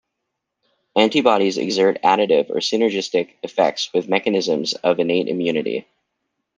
[0.95, 5.85] Antibodies exert additive or synergistic effects with mechanisms of innate immunity.